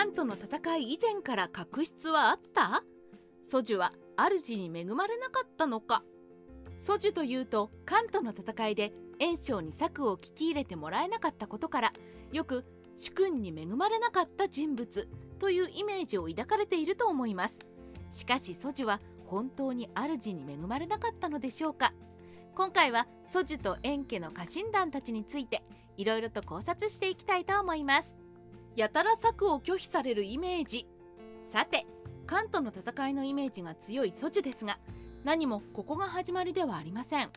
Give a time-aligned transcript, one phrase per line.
[0.00, 2.84] 関との戦い以前から確執はあった？
[3.50, 6.04] ソジュは主に恵まれなかったのか？
[6.76, 11.92] ソジュというと関との戦いで袁紹に策を聞き入れてもらえなかったことから
[12.30, 12.64] よく
[12.94, 15.08] 主君に恵まれなかった人物
[15.40, 17.58] というイメージを抱かれていると思います。
[18.12, 21.92] しかしソジュは本当に主に恵まれなかったのでしょうか？
[22.54, 25.64] 今回はソジュと円家の家臣団たちについて
[25.96, 28.16] いろいろと考察していきたいと思います。
[28.76, 30.86] やたら策を拒否されるイメージ。
[31.52, 31.86] さて
[32.26, 34.78] 関との戦いのイメージが強いソジュですが
[35.24, 37.30] 何もここが始まりではありません。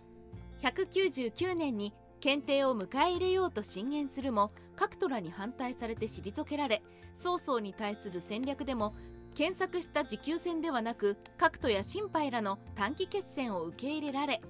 [0.62, 6.84] 199年に検定を迎え入れようと進言するも各トラに反対されて退けられ
[7.16, 8.94] 曹操に対する戦略でも
[9.34, 14.42] 検索した持久戦ではなく各都や心配らの短期決戦を受け入れられ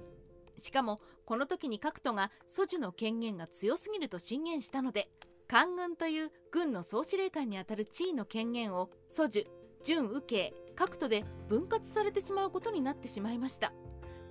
[0.58, 5.08] しかもこの時に各都が祖樹の権限が強すぎると進言したので
[5.52, 9.46] 官軍という軍の総司令官にあたる地位の権限を祖樹
[9.84, 13.74] 準右慶各都で分割されてしまうことになってしまいました。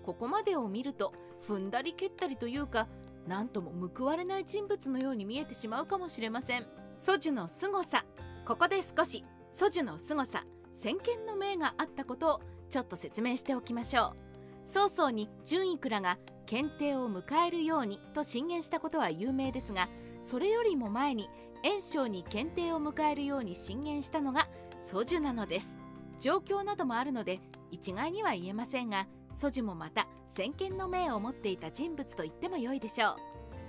[0.02, 1.14] ここまでを見ると
[1.48, 2.88] 踏んだり蹴ったりというか
[3.28, 6.66] 何とも報われない人物のように見えてしまうかもしれません。
[6.98, 8.04] 祖樹の凄さ。
[8.48, 14.18] ここで少し祖樹の凄さ先見の明があったことをちょっと説明しておきましょう。
[14.66, 19.88] 早々に順位倉が検定を迎えるようにと進言したことは有名ですが
[20.22, 21.30] それよりも前に
[21.64, 24.48] 袁紹に検定を迎えるように進言したのが
[24.84, 25.78] 祖樹なのです。
[26.20, 27.40] 状況などもあるので
[27.72, 33.16] 一概には言えませんが祖樹もまた先見の明を持っていた人物と言っても良いでしょう。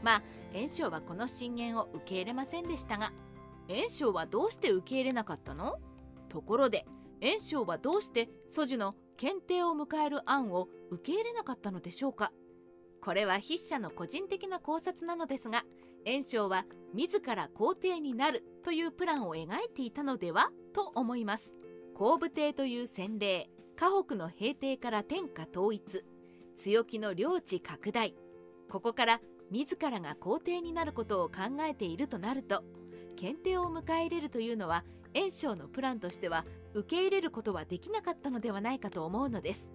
[0.03, 3.13] まあ袁紹はこの進言を受け入れませんでしたが
[3.69, 5.77] 袁紹はどうして受け入れなかったの？
[6.29, 6.85] ところで
[7.21, 12.33] 袁紹はどうして祖樹の検定を迎える案を受け入れなかったのでしょうか？
[13.01, 15.65] これは筆者の個人的な考察なのですが
[16.05, 16.65] 袁紹は
[16.95, 21.55] 自ら皇帝になるというプランを描いていたのではと思います。
[21.95, 26.05] 後部帝という洗礼河北の平定から天下統一
[26.57, 28.15] 強気の領地拡大
[28.69, 29.21] ここから
[29.51, 32.65] 自らが皇帝になることを考えているとなると
[33.17, 34.85] 検定を迎え入れるというのは
[35.15, 39.71] 袁紹のプランとしては受け入れることはできなかったのではないかと思うのです。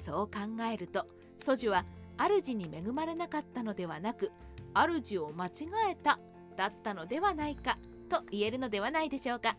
[0.00, 1.06] そう考えると
[1.36, 1.84] 祖樹は
[2.16, 4.30] 主に恵まれなかったのではなく
[4.74, 5.50] 主を間違
[5.90, 6.18] えた
[6.56, 9.56] だったのではないかと言えるのではないでしょうか。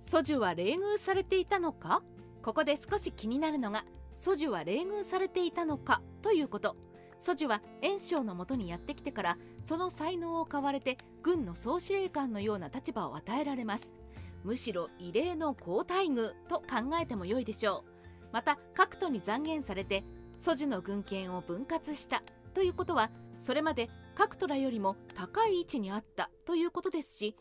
[0.00, 2.02] 祖樹は冷遇されていたのか？
[2.42, 6.02] ここで少し気になるのが祖樹は冷遇されていたのか？
[6.22, 6.76] ということ。
[7.20, 13.94] 祖樹は袁紹のもとにやってきてからその才能を買われて軍の総司令官のような立場を与えられます。
[14.42, 18.24] むしろ異例の好待遇と考えても良いでしょう。
[18.32, 20.02] また各都に残言されて
[20.36, 22.24] 祖樹の軍権を分割した
[22.54, 27.36] ということはそれまで各都らよりも高い位置にあったということですし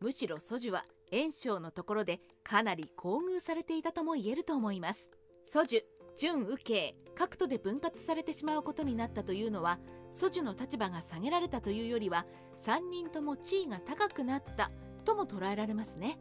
[0.00, 5.10] むしろ祖樹は袁紹のところでかなり厚遇されていたとも言えると思います。
[5.44, 5.84] 祖樹
[6.16, 9.78] 準右慶各都で分割されてしまうことになったというのは
[10.10, 12.26] 祖樹の立場が下げられたというよりは
[12.62, 14.70] 3人とも地位が高くなった
[15.04, 16.18] とも捉えられますね。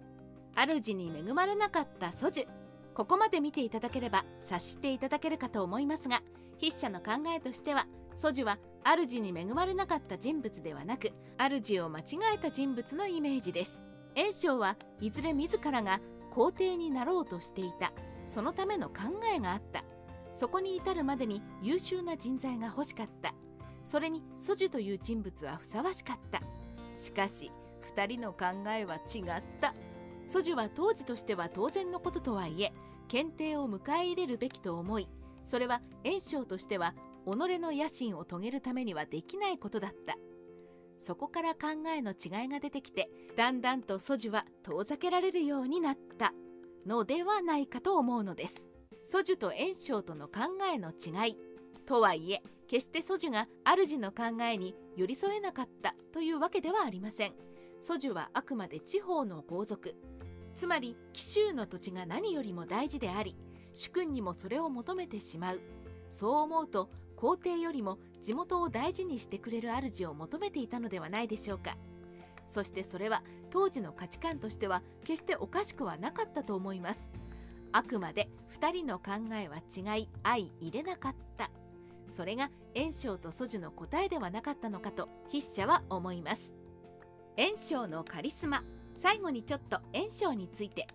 [0.56, 2.46] 主に恵まれなかった祖樹
[2.94, 6.22] ここまで見ていただければ察していただけるかと思いますが
[6.60, 12.04] 筆者の考えとしては祖樹は主に恵まれなかった人物ではなく主を間違
[12.36, 13.80] えた人物のイメージです。
[14.16, 16.00] 袁紹はいずれ自らが
[16.32, 17.94] 皇帝になろうとしていた。
[18.26, 19.84] そのための考えがあった。
[20.34, 23.34] そこに至るまでに優秀な人材が欲しかった。
[23.84, 26.42] それに祖樹という人物はふさわしかった。
[26.94, 27.52] しかし
[27.96, 29.74] 2人の考えは違った。
[30.28, 32.72] 祖樹は当時としては当然のこととはいえ
[33.08, 35.10] 検定を迎え入れるべきと思い
[35.44, 40.16] それは袁紹としては己の野心を遂げるためにはできないことだった。
[40.98, 46.34] そこから考えの違いが出てきてだんだんと祖樹は遠ざけられるようになった。
[46.86, 48.56] のではないかと思うのです。
[49.04, 50.42] 祖樹と袁紹との考
[50.74, 51.38] えの違い。
[51.86, 55.96] とはいえ決して祖樹が主の考えに寄り添えなかった。
[56.12, 57.34] というわけではありません。
[57.80, 59.96] 祖樹はあくまで地方の豪族。
[60.56, 63.36] つまり紀州の土地が何よりも大事であり
[63.74, 65.62] 主君にもそれを求めてしまう。
[66.10, 71.78] そう思うと皇帝よりも地元を大事にしてくれる主を求めていたのではないでしょうか。
[72.48, 77.12] そしてそれは当時の価値観としては決しておかしくはなかったと思います。
[77.72, 78.30] あくまで
[78.60, 81.50] 2人の考えは違い相入れなかった。
[82.08, 86.52] それが袁紹と祖樹の答えではなかったのかと筆者は思います。
[87.38, 88.64] 袁紹のカリスマ。
[88.96, 90.88] 最後にちょっと袁紹について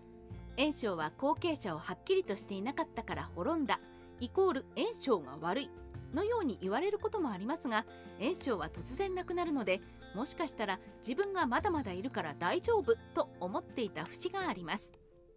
[0.57, 3.79] 袁紹は後継者をはっきりとしていなかったから滅んだ。
[4.19, 5.69] イコール袁紹が悪い。
[6.13, 7.85] のように言われることもありますが
[8.19, 9.81] 炎章は突然亡くなるので
[10.15, 14.91] もしかしたら自分がまだまだいるから大丈夫と思っていた節があります。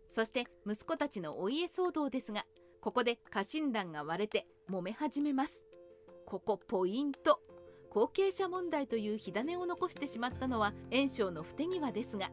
[0.09, 2.45] そして息子たちのお家騒動ですが
[2.81, 5.63] ここで家臣団が割れて揉め始めます。
[6.27, 7.41] ここポイント。
[7.91, 12.31] 後継者問題という火種を残してしまったのは炎章の不手際ですが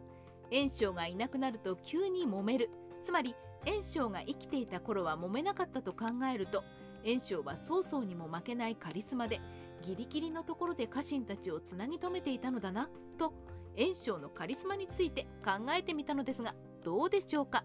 [0.51, 2.69] 炎章がいなくなると急に揉める。
[3.03, 3.35] つまり
[3.65, 6.63] 炎章が生きていた頃は揉めなかったと考えると
[7.05, 9.39] 炎章は曹操にも負けないカリスマで
[9.81, 13.33] ギリギリのところで家臣たちをつなぎ止めていたのだなと
[13.77, 17.63] 炎章のカリスマについて考えてみたのですがどうでしょうか？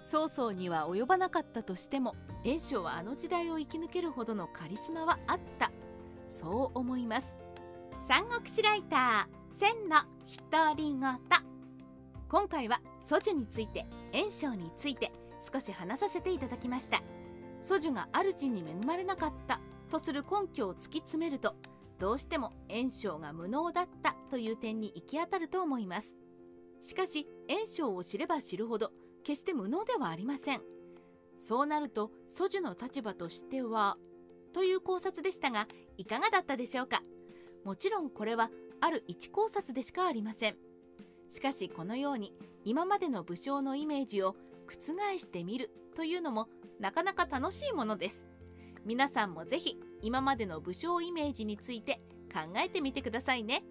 [0.00, 5.70] 曹操には及ばなかったとしても炎章はあの時代を生き抜けるほどのカリスマはあった。
[6.26, 7.36] そう思います。
[8.08, 9.96] 三国志ライター千の
[10.52, 11.00] 独り言
[12.34, 15.12] 今回はソジュについて炎章について
[15.52, 17.00] 少し話させていただきました。
[17.60, 21.54] ソジュが主に恵まれなかったとする根拠を突き詰めると
[22.00, 26.16] どうしても炎章が無能だったという点に行き当たると思います。
[26.80, 28.90] しかし炎章を知れば知るほど
[29.22, 30.60] 決して無能ではありません。
[31.36, 33.96] そうなるとソジュの立場としては
[34.52, 37.00] という考察でしたがいかがだったでしょうか？
[37.64, 40.56] もちろんこれはある一考察でしかありません。
[41.28, 42.34] しかしこのように
[42.64, 44.36] 今までの武将のイメージを
[44.66, 46.48] 覆してみるというのも
[46.80, 48.24] なかなか楽しいものです
[48.84, 52.00] 皆さんも是非今までの武将イメージについて
[52.32, 53.62] 考えてみてくださいね。